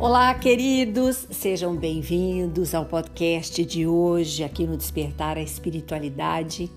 [0.00, 6.72] Olá, queridos, sejam bem-vindos ao podcast de hoje aqui no Despertar a Espiritualidade.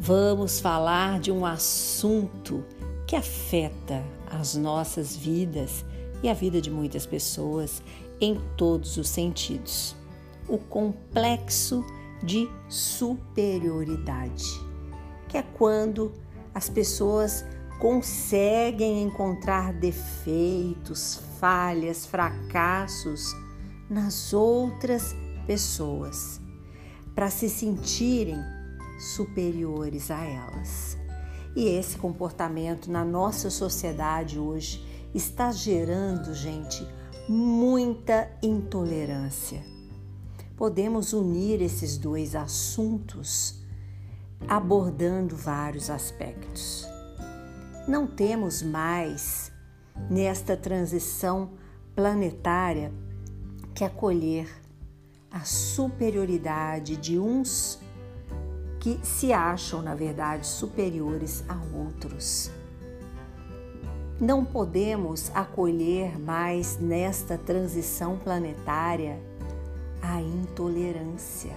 [0.00, 2.64] Vamos falar de um assunto
[3.06, 5.84] que afeta as nossas vidas
[6.22, 7.82] e a vida de muitas pessoas
[8.18, 9.94] em todos os sentidos.
[10.48, 11.84] O complexo
[12.22, 14.46] de superioridade,
[15.28, 16.10] que é quando
[16.54, 17.44] as pessoas
[17.78, 23.34] conseguem encontrar defeitos, falhas, fracassos
[23.90, 25.12] nas outras
[25.44, 26.40] pessoas
[27.16, 28.38] para se sentirem
[29.00, 30.96] superiores a elas.
[31.56, 36.86] E esse comportamento na nossa sociedade hoje está gerando, gente,
[37.28, 39.64] muita intolerância.
[40.56, 43.60] Podemos unir esses dois assuntos
[44.46, 46.86] abordando vários aspectos.
[47.88, 49.51] Não temos mais,
[50.08, 51.50] nesta transição
[51.94, 52.92] planetária,
[53.74, 54.48] que acolher
[55.30, 57.78] a superioridade de uns
[58.78, 62.50] que se acham, na verdade, superiores a outros.
[64.20, 69.18] Não podemos acolher mais nesta transição planetária
[70.02, 71.56] a intolerância.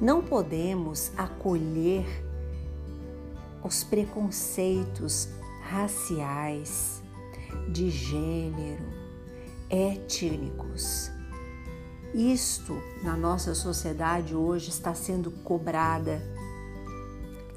[0.00, 2.06] Não podemos acolher
[3.62, 5.28] os preconceitos
[5.70, 7.02] raciais,
[7.68, 8.84] de gênero,
[9.70, 11.10] étnicos.
[12.14, 16.22] Isto na nossa sociedade hoje está sendo cobrada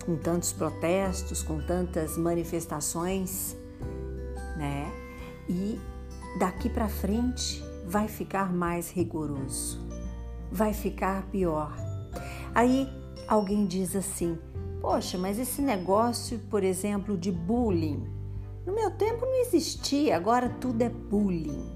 [0.05, 3.55] com tantos protestos, com tantas manifestações,
[4.55, 4.91] né?
[5.49, 5.79] E
[6.39, 9.85] daqui para frente vai ficar mais rigoroso,
[10.51, 11.75] vai ficar pior.
[12.55, 12.89] Aí
[13.27, 14.39] alguém diz assim:
[14.89, 18.07] Poxa, mas esse negócio, por exemplo, de bullying,
[18.65, 21.69] no meu tempo não existia, agora tudo é bullying.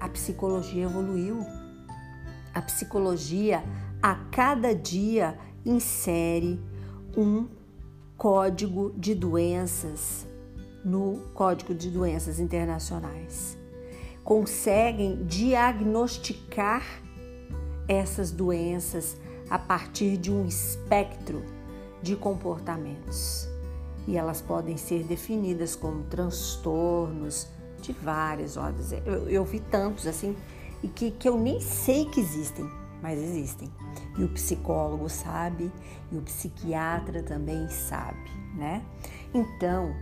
[0.00, 1.46] A psicologia evoluiu.
[2.52, 3.62] A psicologia
[4.02, 6.60] a cada dia insere
[7.16, 7.46] um
[8.16, 10.26] código de doenças
[10.84, 13.56] no Código de Doenças Internacionais.
[14.24, 16.82] Conseguem diagnosticar
[17.86, 19.16] essas doenças
[19.48, 21.59] a partir de um espectro
[22.02, 23.48] de comportamentos.
[24.06, 27.46] E elas podem ser definidas como transtornos
[27.82, 28.92] de várias ordens.
[29.04, 30.36] Eu, eu vi tantos assim,
[30.82, 32.68] e que, que eu nem sei que existem,
[33.02, 33.70] mas existem.
[34.18, 35.70] E o psicólogo sabe,
[36.10, 38.82] e o psiquiatra também sabe, né?
[39.32, 39.94] Então,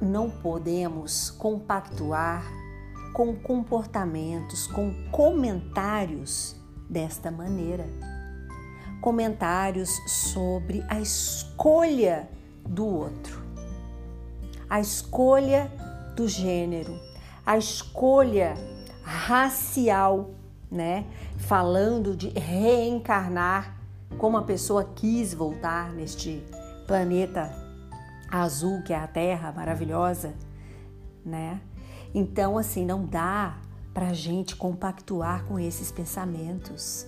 [0.00, 2.44] não podemos compactuar
[3.12, 6.56] com comportamentos, com comentários
[6.88, 7.86] desta maneira
[9.04, 12.26] comentários sobre a escolha
[12.66, 13.44] do outro,
[14.68, 15.70] a escolha
[16.16, 16.98] do gênero,
[17.44, 18.54] a escolha
[19.02, 20.30] racial,
[20.70, 21.04] né?
[21.36, 23.76] Falando de reencarnar
[24.16, 26.42] como a pessoa quis voltar neste
[26.86, 27.54] planeta
[28.30, 30.32] azul que é a Terra maravilhosa,
[31.22, 31.60] né?
[32.14, 33.58] Então, assim, não dá
[33.92, 37.06] para gente compactuar com esses pensamentos.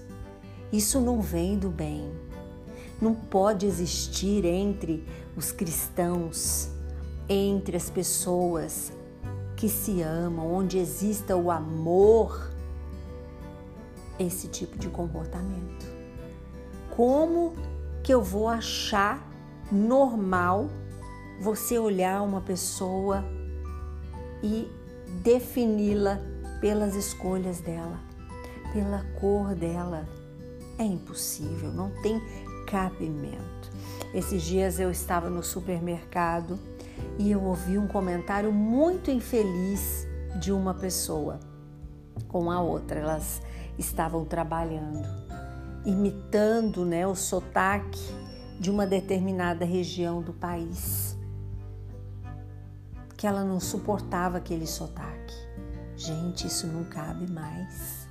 [0.72, 2.10] Isso não vem do bem.
[3.00, 5.06] Não pode existir entre
[5.37, 6.71] os cristãos,
[7.28, 8.93] entre as pessoas
[9.56, 12.50] que se amam, onde exista o amor,
[14.19, 15.87] esse tipo de comportamento.
[16.94, 17.53] Como
[18.03, 19.27] que eu vou achar
[19.71, 20.69] normal
[21.41, 23.25] você olhar uma pessoa
[24.43, 24.71] e
[25.22, 26.21] defini-la
[26.60, 28.00] pelas escolhas dela,
[28.72, 30.09] pela cor dela,
[30.78, 32.20] é impossível, não tem
[32.66, 33.70] cabimento.
[34.14, 36.59] Esses dias eu estava no supermercado
[37.19, 40.06] e eu ouvi um comentário muito infeliz
[40.41, 41.41] de uma pessoa
[42.28, 43.00] com a outra.
[43.00, 43.41] Elas
[43.78, 45.06] estavam trabalhando,
[45.84, 48.00] imitando né, o sotaque
[48.59, 51.16] de uma determinada região do país.
[53.16, 55.34] Que ela não suportava aquele sotaque.
[55.97, 58.05] Gente, isso não cabe mais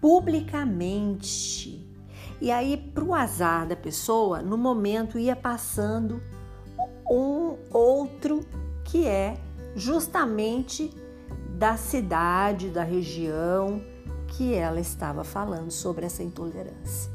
[0.00, 1.86] publicamente.
[2.40, 6.22] E aí, para o azar da pessoa, no momento ia passando
[7.10, 8.44] um outro
[8.84, 9.36] que é
[9.74, 10.90] justamente
[11.58, 13.82] da cidade, da região
[14.28, 17.10] que ela estava falando sobre essa intolerância,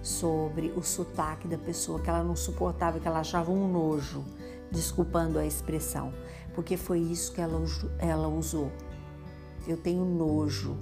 [0.00, 4.24] sobre o sotaque da pessoa que ela não suportava, que ela achava um nojo,
[4.70, 6.12] desculpando a expressão,
[6.54, 7.62] porque foi isso que ela,
[7.98, 8.72] ela usou.
[9.66, 10.76] Eu tenho nojo.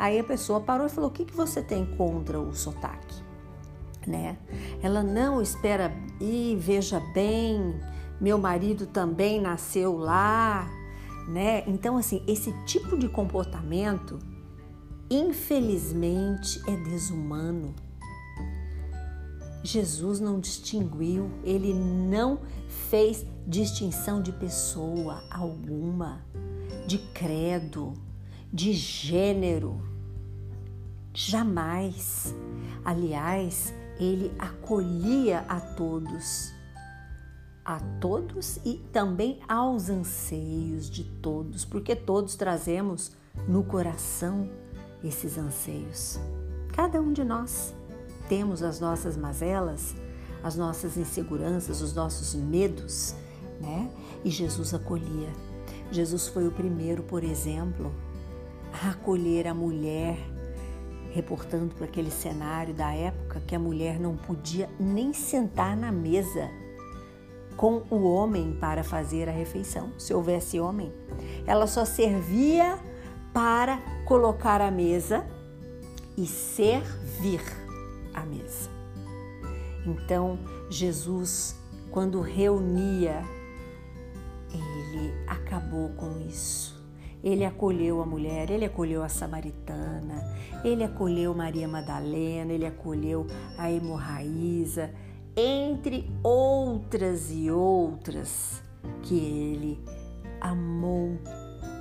[0.00, 3.22] Aí a pessoa parou e falou: O que, que você tem contra o sotaque?
[4.06, 4.38] Né?
[4.82, 7.78] Ela não espera e veja bem,
[8.18, 10.66] meu marido também nasceu lá,
[11.28, 11.62] né?
[11.66, 14.18] Então, assim, esse tipo de comportamento,
[15.10, 17.74] infelizmente, é desumano.
[19.62, 22.40] Jesus não distinguiu, ele não
[22.88, 26.24] fez distinção de pessoa alguma,
[26.86, 27.92] de credo,
[28.52, 29.80] de gênero.
[31.12, 32.34] Jamais.
[32.84, 36.52] Aliás, ele acolhia a todos,
[37.64, 43.12] a todos e também aos anseios de todos, porque todos trazemos
[43.46, 44.48] no coração
[45.04, 46.18] esses anseios.
[46.72, 47.74] Cada um de nós
[48.28, 49.94] temos as nossas mazelas,
[50.42, 53.14] as nossas inseguranças, os nossos medos,
[53.60, 53.90] né?
[54.24, 55.28] E Jesus acolhia.
[55.90, 57.92] Jesus foi o primeiro, por exemplo,
[58.72, 60.16] a acolher a mulher,
[61.12, 66.48] reportando para aquele cenário da época que a mulher não podia nem sentar na mesa
[67.56, 70.92] com o homem para fazer a refeição, se houvesse homem.
[71.46, 72.78] Ela só servia
[73.34, 75.26] para colocar a mesa
[76.16, 77.42] e servir
[78.14, 78.70] à mesa.
[79.86, 80.38] Então,
[80.70, 81.56] Jesus,
[81.90, 83.22] quando reunia,
[84.52, 86.79] ele acabou com isso.
[87.22, 90.34] Ele acolheu a mulher, ele acolheu a samaritana,
[90.64, 93.26] ele acolheu Maria Madalena, ele acolheu
[93.58, 94.90] a hemorraíza,
[95.36, 98.62] entre outras e outras
[99.02, 99.80] que ele
[100.40, 101.18] amou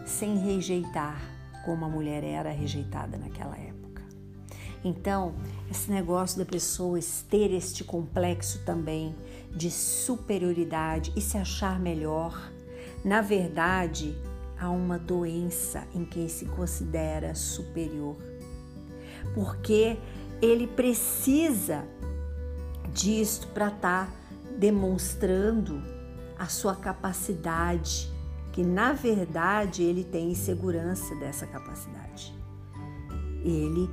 [0.05, 1.21] sem rejeitar
[1.65, 4.03] como a mulher era rejeitada naquela época.
[4.83, 5.35] Então,
[5.69, 6.97] esse negócio da pessoa
[7.29, 9.15] ter este complexo também
[9.53, 12.51] de superioridade e se achar melhor,
[13.03, 14.15] na verdade,
[14.59, 18.15] há uma doença em quem se considera superior.
[19.33, 19.97] Porque
[20.41, 21.85] ele precisa
[22.93, 24.13] disto para estar tá
[24.57, 25.81] demonstrando
[26.37, 28.11] a sua capacidade,
[28.51, 32.33] que na verdade ele tem insegurança dessa capacidade.
[33.43, 33.89] Ele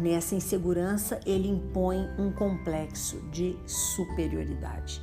[0.00, 5.00] Nessa insegurança, ele impõe um complexo de superioridade.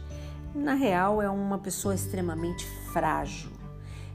[0.53, 3.49] Na real, é uma pessoa extremamente frágil.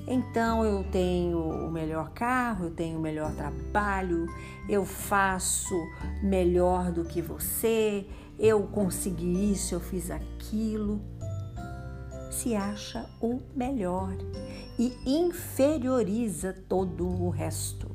[0.06, 4.26] Então, eu tenho o melhor carro, eu tenho o melhor trabalho,
[4.68, 5.74] eu faço
[6.22, 8.06] melhor do que você,
[8.38, 11.00] eu consegui isso, eu fiz aquilo.
[12.30, 14.14] Se acha o melhor
[14.78, 17.90] e inferioriza todo o resto.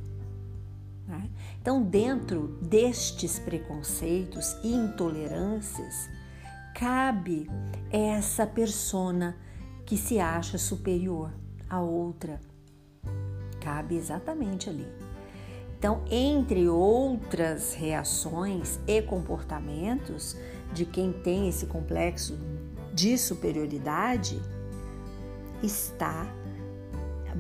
[1.08, 1.30] Né?
[1.62, 6.10] Então, dentro destes preconceitos e intolerâncias,
[6.76, 7.50] cabe
[7.90, 9.38] essa persona
[9.86, 11.41] que se acha superior
[11.72, 12.40] à outra.
[13.62, 14.88] Cabe exatamente ali.
[15.78, 20.38] Então, entre outras reações e comportamentos
[20.74, 22.38] de quem tem esse complexo
[22.94, 24.40] de superioridade,
[25.64, 26.28] está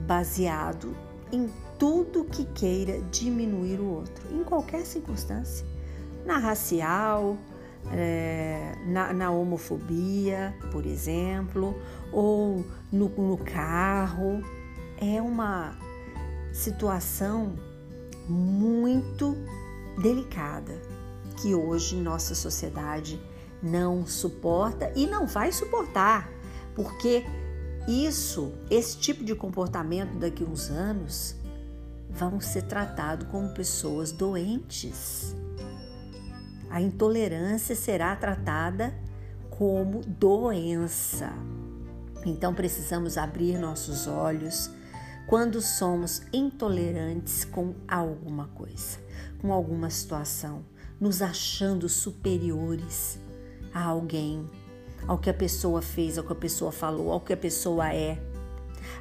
[0.07, 0.95] baseado
[1.31, 5.65] em tudo que queira diminuir o outro, em qualquer circunstância,
[6.25, 7.37] na racial,
[7.91, 11.75] é, na, na, homofobia, por exemplo,
[12.11, 14.41] ou no, no carro.
[14.97, 15.75] É uma
[16.53, 17.55] situação
[18.29, 19.35] muito
[20.01, 20.79] delicada
[21.41, 23.19] que hoje nossa sociedade
[23.61, 26.29] não suporta e não vai suportar,
[26.75, 27.25] porque
[27.87, 31.35] isso, esse tipo de comportamento daqui a uns anos
[32.09, 35.35] vão ser tratados como pessoas doentes.
[36.71, 38.95] A intolerância será tratada
[39.49, 41.33] como doença.
[42.25, 44.71] Então precisamos abrir nossos olhos
[45.27, 48.99] quando somos intolerantes com alguma coisa,
[49.41, 50.63] com alguma situação,
[50.99, 53.19] nos achando superiores
[53.73, 54.49] a alguém,
[55.05, 58.17] ao que a pessoa fez, ao que a pessoa falou, ao que a pessoa é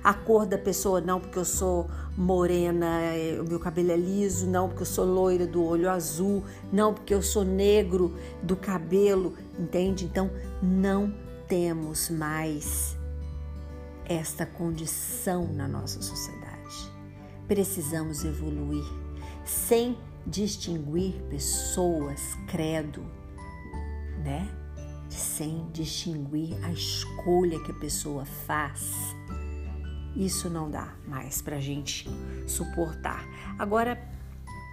[0.03, 4.47] a cor da pessoa, não porque eu sou morena, é, o meu cabelo é liso,
[4.47, 9.35] não porque eu sou loira do olho azul, não porque eu sou negro do cabelo,
[9.59, 10.05] entende?
[10.05, 10.31] Então
[10.63, 11.15] não
[11.49, 12.97] temos mais
[14.05, 16.93] esta condição na nossa sociedade.
[17.47, 18.85] Precisamos evoluir
[19.45, 23.05] sem distinguir pessoas, credo,
[24.23, 24.49] né?
[25.09, 29.15] Sem distinguir a escolha que a pessoa faz
[30.15, 32.09] isso não dá mais para a gente
[32.47, 33.25] suportar.
[33.59, 33.99] Agora,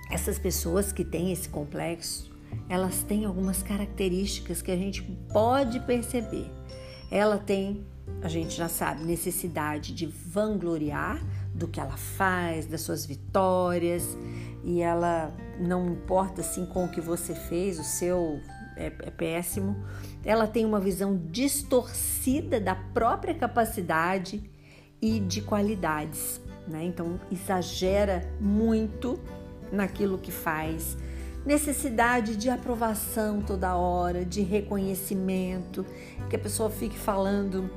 [0.09, 2.31] essas pessoas que têm esse complexo,
[2.69, 5.01] elas têm algumas características que a gente
[5.31, 6.49] pode perceber.
[7.11, 7.85] Ela tem,
[8.21, 11.21] a gente já sabe, necessidade de vangloriar
[11.53, 14.17] do que ela faz, das suas vitórias,
[14.63, 18.39] e ela não importa assim com o que você fez, o seu
[18.75, 19.75] é, é péssimo.
[20.23, 24.49] Ela tem uma visão distorcida da própria capacidade
[25.01, 26.41] e de qualidades.
[26.67, 26.83] né?
[26.83, 29.19] Então exagera muito
[29.71, 30.97] naquilo que faz.
[31.45, 35.85] Necessidade de aprovação toda hora, de reconhecimento,
[36.29, 37.69] que a pessoa fique falando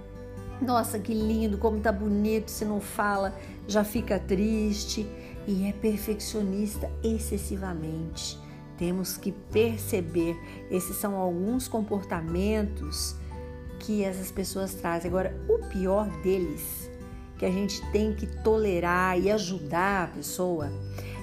[0.61, 3.35] nossa, que lindo, como tá bonito, se não fala,
[3.67, 5.07] já fica triste
[5.47, 8.39] e é perfeccionista excessivamente.
[8.77, 10.37] Temos que perceber,
[10.71, 13.17] esses são alguns comportamentos
[13.79, 15.09] que essas pessoas trazem.
[15.09, 16.90] Agora, o pior deles,
[17.41, 20.71] que a gente tem que tolerar e ajudar a pessoa,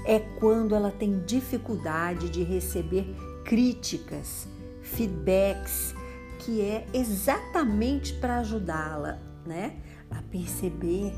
[0.03, 3.05] é quando ela tem dificuldade de receber
[3.45, 4.47] críticas,
[4.81, 5.93] feedbacks,
[6.39, 9.75] que é exatamente para ajudá-la né,
[10.09, 11.13] a perceber.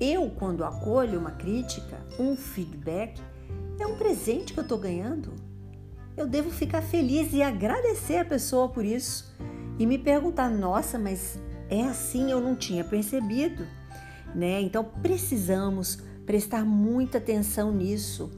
[0.00, 3.20] Eu, quando acolho uma crítica, um feedback,
[3.78, 5.30] é um presente que eu estou ganhando.
[6.16, 9.30] Eu devo ficar feliz e agradecer a pessoa por isso
[9.78, 11.38] e me perguntar: nossa, mas
[11.68, 13.66] é assim, eu não tinha percebido,
[14.34, 14.60] né?
[14.60, 18.30] Então precisamos prestar muita atenção nisso,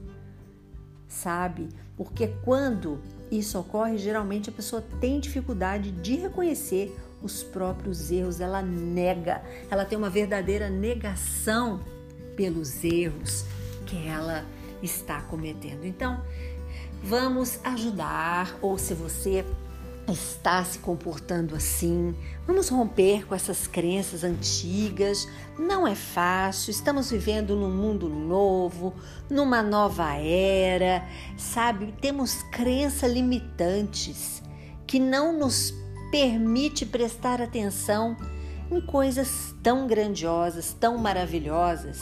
[1.07, 1.69] sabe?
[1.95, 2.99] Porque quando
[3.31, 9.85] isso ocorre, geralmente a pessoa tem dificuldade de reconhecer os próprios erros, ela nega, ela
[9.85, 11.79] tem uma verdadeira negação
[12.35, 13.45] pelos erros
[13.85, 14.45] que ela
[14.81, 15.85] está cometendo.
[15.85, 16.21] Então,
[17.01, 19.45] vamos ajudar, ou se você
[20.11, 22.13] está se comportando assim,
[22.45, 25.27] vamos romper com essas crenças antigas.
[25.57, 28.93] Não é fácil, estamos vivendo num mundo novo,
[29.29, 31.07] numa nova era,
[31.37, 31.93] sabe?
[32.01, 34.43] Temos crenças limitantes
[34.85, 35.73] que não nos
[36.11, 38.17] permite prestar atenção
[38.69, 41.99] em coisas tão grandiosas, tão maravilhosas,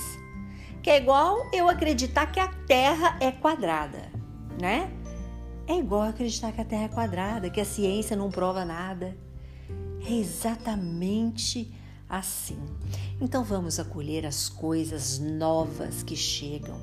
[0.82, 4.12] que é igual eu acreditar que a Terra é quadrada,
[4.60, 4.92] né?
[5.72, 9.16] É igual acreditar que a Terra é quadrada, que a ciência não prova nada.
[10.06, 11.74] É exatamente
[12.10, 12.60] assim.
[13.22, 16.78] Então vamos acolher as coisas novas que chegam.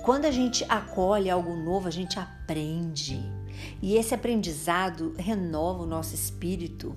[0.00, 3.20] Quando a gente acolhe algo novo, a gente aprende.
[3.82, 6.94] E esse aprendizado renova o nosso espírito,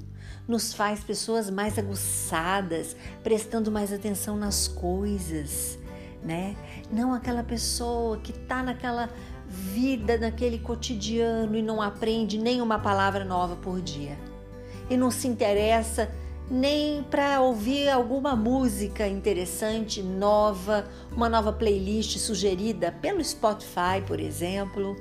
[0.48, 5.80] nos faz pessoas mais aguçadas, prestando mais atenção nas coisas,
[6.24, 6.56] né?
[6.92, 9.10] Não aquela pessoa que está naquela
[9.50, 14.18] vida, naquele cotidiano e não aprende nem uma palavra nova por dia.
[14.90, 16.10] E não se interessa
[16.50, 24.96] nem para ouvir alguma música interessante, nova, uma nova playlist sugerida pelo Spotify, por exemplo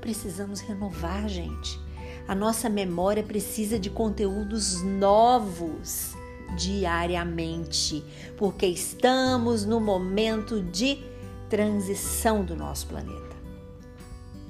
[0.00, 1.78] precisamos renovar, gente.
[2.26, 6.14] A nossa memória precisa de conteúdos novos
[6.56, 8.04] diariamente,
[8.36, 11.02] porque estamos no momento de
[11.48, 13.27] transição do nosso planeta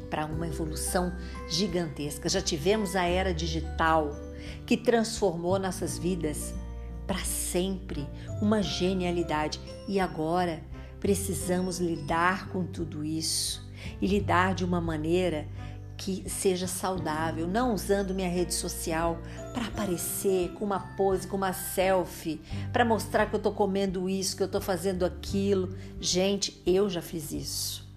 [0.08, 1.12] para uma evolução
[1.48, 2.28] gigantesca.
[2.28, 4.10] Já tivemos a era digital
[4.66, 6.54] que transformou nossas vidas
[7.06, 8.06] para sempre,
[8.40, 9.60] uma genialidade.
[9.88, 10.62] E agora
[11.00, 13.66] precisamos lidar com tudo isso
[14.00, 15.46] e lidar de uma maneira
[15.96, 19.18] que seja saudável, não usando minha rede social
[19.52, 22.40] para aparecer com uma pose, com uma selfie,
[22.72, 25.76] para mostrar que eu estou comendo isso, que eu estou fazendo aquilo.
[26.00, 27.88] Gente, eu já fiz isso.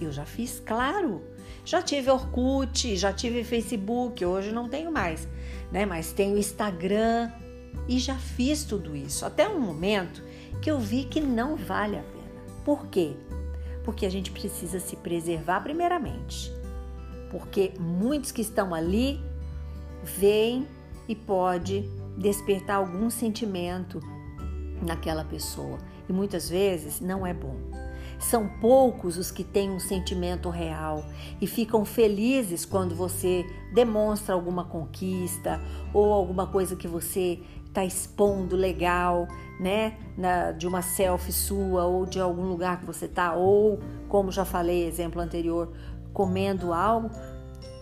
[0.00, 1.22] Eu já fiz, claro.
[1.64, 5.26] Já tive Orkut, já tive Facebook, hoje não tenho mais,
[5.72, 5.86] né?
[5.86, 7.30] Mas tenho Instagram
[7.88, 9.24] e já fiz tudo isso.
[9.24, 10.22] Até um momento
[10.60, 12.24] que eu vi que não vale a pena.
[12.64, 13.14] Por quê?
[13.84, 16.50] porque a gente precisa se preservar primeiramente.
[17.30, 19.20] Porque muitos que estão ali
[20.02, 20.66] veem
[21.06, 24.00] e pode despertar algum sentimento
[24.82, 25.78] naquela pessoa
[26.08, 27.56] e muitas vezes não é bom.
[28.18, 31.04] São poucos os que têm um sentimento real
[31.40, 35.60] e ficam felizes quando você demonstra alguma conquista
[35.92, 39.26] ou alguma coisa que você está expondo legal,
[39.58, 39.98] né?
[40.16, 44.44] Na, de uma selfie sua ou de algum lugar que você está, ou, como já
[44.44, 45.72] falei, exemplo anterior,
[46.12, 47.10] comendo algo,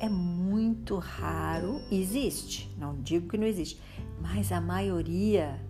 [0.00, 1.80] é muito raro.
[1.90, 3.78] Existe, não digo que não existe,
[4.18, 5.60] mas a maioria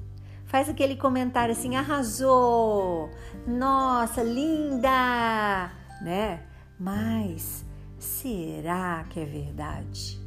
[0.53, 3.11] faz aquele comentário assim: arrasou,
[3.47, 6.43] nossa, linda, né?
[6.79, 7.65] Mas
[7.99, 10.21] será que é verdade?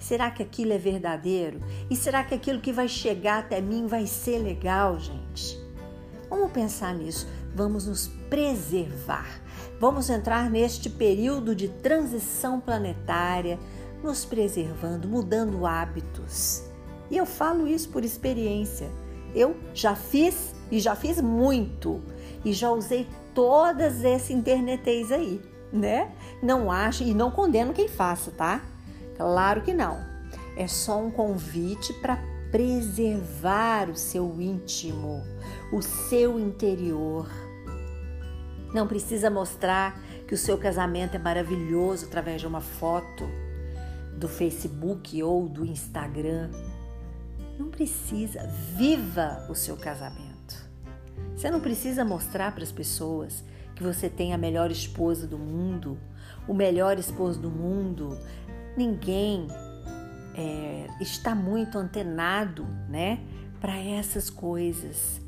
[0.00, 1.60] Será que aquilo é verdadeiro?
[1.88, 5.56] E será que aquilo que vai chegar até mim vai ser legal, gente?
[6.28, 7.28] Vamos pensar nisso.
[7.54, 9.40] Vamos nos preservar.
[9.78, 13.60] Vamos entrar neste período de transição planetária,
[14.02, 16.64] nos preservando, mudando hábitos.
[17.08, 18.90] E eu falo isso por experiência.
[19.34, 22.02] Eu já fiz e já fiz muito
[22.44, 25.40] e já usei todas esses internetês aí,
[25.72, 26.12] né?
[26.42, 28.62] Não acho e não condeno quem faça, tá?
[29.16, 29.98] Claro que não.
[30.56, 32.18] É só um convite para
[32.50, 35.22] preservar o seu íntimo,
[35.72, 37.26] o seu interior.
[38.74, 43.28] Não precisa mostrar que o seu casamento é maravilhoso através de uma foto
[44.16, 46.50] do Facebook ou do Instagram.
[47.58, 48.46] Não precisa.
[48.76, 50.32] Viva o seu casamento.
[51.34, 53.44] Você não precisa mostrar para as pessoas
[53.74, 55.98] que você tem a melhor esposa do mundo,
[56.46, 58.18] o melhor esposo do mundo.
[58.76, 59.48] Ninguém
[60.34, 63.20] é, está muito antenado, né,
[63.60, 65.20] para essas coisas.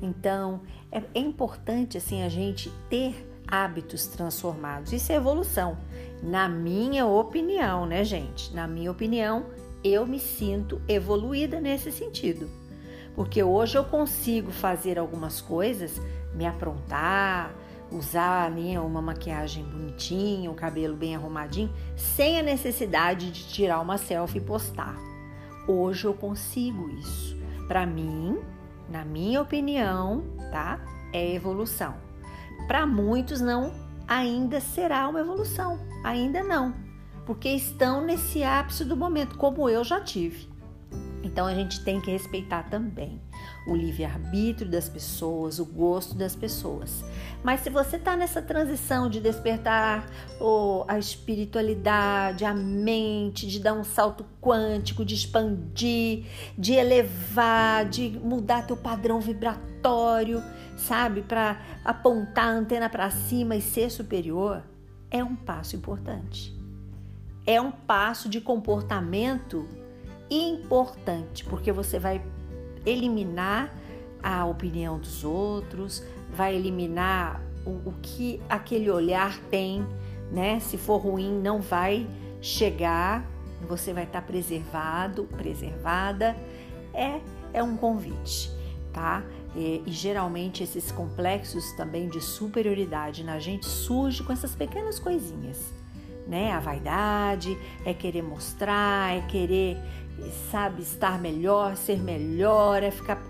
[0.00, 4.92] Então é, é importante assim a gente ter hábitos transformados.
[4.92, 5.76] Isso é evolução,
[6.22, 8.52] na minha opinião, né, gente?
[8.54, 9.46] Na minha opinião,
[9.84, 12.48] eu me sinto evoluída nesse sentido.
[13.14, 16.00] Porque hoje eu consigo fazer algumas coisas,
[16.34, 17.54] me aprontar,
[17.90, 23.98] usar né, uma maquiagem bonitinha, o cabelo bem arrumadinho, sem a necessidade de tirar uma
[23.98, 24.96] selfie e postar.
[25.68, 27.36] Hoje eu consigo isso.
[27.68, 28.38] Para mim,
[28.88, 30.80] na minha opinião, tá?
[31.12, 31.94] É evolução.
[32.66, 33.72] Para muitos não
[34.08, 36.74] ainda será uma evolução, ainda não,
[37.24, 40.52] porque estão nesse ápice do momento, como eu já tive.
[41.22, 43.20] Então a gente tem que respeitar também
[43.66, 47.04] o livre-arbítrio das pessoas, o gosto das pessoas.
[47.44, 50.06] Mas se você está nessa transição de despertar
[50.40, 56.26] oh, a espiritualidade, a mente, de dar um salto quântico, de expandir,
[56.58, 60.42] de elevar, de mudar teu padrão vibratório,
[60.76, 64.62] sabe, para apontar a antena para cima e ser superior,
[65.10, 66.61] é um passo importante.
[67.46, 69.68] É um passo de comportamento
[70.30, 72.22] importante, porque você vai
[72.86, 73.74] eliminar
[74.22, 79.86] a opinião dos outros, vai eliminar o, o que aquele olhar tem,
[80.30, 80.60] né?
[80.60, 82.08] Se for ruim, não vai
[82.40, 83.26] chegar,
[83.68, 86.36] você vai estar preservado, preservada.
[86.94, 87.20] É,
[87.52, 88.50] é um convite,
[88.92, 89.24] tá?
[89.54, 95.72] E, e, geralmente esses complexos também de superioridade na gente surge com essas pequenas coisinhas,
[96.26, 96.52] né?
[96.52, 99.78] A vaidade, é querer mostrar, é querer
[100.50, 103.22] sabe, estar melhor, ser melhor, é ficar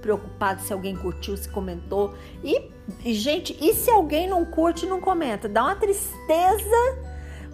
[0.00, 2.14] preocupado se alguém curtiu, se comentou.
[2.42, 2.70] E,
[3.12, 5.48] gente, e se alguém não curte, não comenta?
[5.48, 6.98] Dá uma tristeza,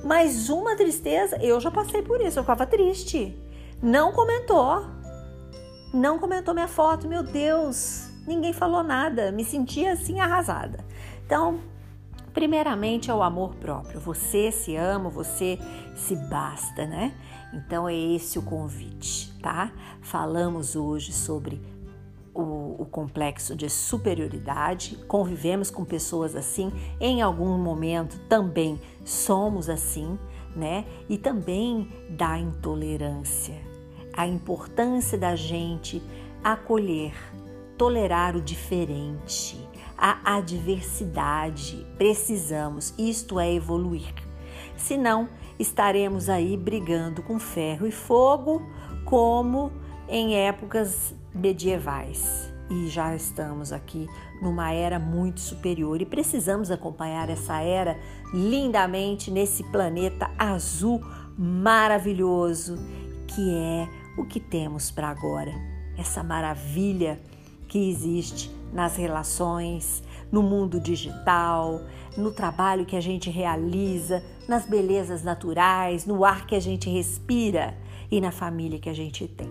[0.05, 1.37] mais uma tristeza.
[1.43, 3.37] Eu já passei por isso, eu ficava triste.
[3.83, 4.87] Não comentou.
[5.93, 8.09] Não comentou minha foto, meu Deus.
[8.27, 10.85] Ninguém falou nada, me sentia assim arrasada.
[11.25, 11.61] Então,
[12.39, 13.99] primeiramente é o amor próprio.
[13.99, 15.59] Você se ama, você
[15.97, 17.13] se basta, né?
[17.53, 19.73] Então é esse o convite, tá?
[20.01, 21.61] Falamos hoje sobre
[22.33, 26.71] o, o, complexo de superioridade, convivemos com pessoas assim,
[27.01, 30.17] em algum momento também somos assim,
[30.55, 30.85] né?
[31.09, 33.57] E também da intolerância,
[34.13, 36.01] a importância da gente
[36.45, 37.15] acolher,
[37.77, 39.59] tolerar o diferente,
[39.99, 41.85] a adversidade.
[41.99, 44.15] Precisamos, isto é evoluir.
[44.77, 48.63] Senão, estaremos aí brigando com ferro e fogo,
[49.05, 49.73] como
[50.09, 52.53] em épocas medievais.
[52.71, 54.07] E já estamos aqui
[54.43, 57.99] numa era muito superior e precisamos acompanhar essa era
[58.33, 61.03] lindamente nesse planeta azul
[61.37, 62.77] maravilhoso
[63.27, 65.53] que é o que temos para agora.
[65.97, 67.21] Essa maravilha
[67.69, 70.03] que existe nas relações,
[70.33, 71.83] no mundo digital,
[72.17, 77.77] no trabalho que a gente realiza, nas belezas naturais, no ar que a gente respira
[78.11, 79.49] e na família que a gente tem.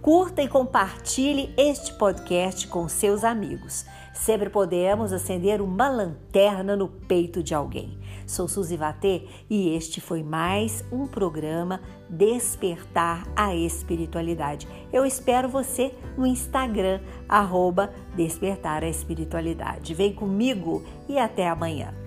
[0.00, 3.86] Curta e compartilhe este podcast com seus amigos.
[4.12, 7.98] Sempre podemos acender uma lanterna no peito de alguém.
[8.26, 14.68] Sou Suzy Vatê e este foi mais um programa Despertar a Espiritualidade.
[14.92, 19.94] Eu espero você no Instagram, arroba Despertar a Espiritualidade.
[19.94, 22.03] Vem comigo e até amanhã.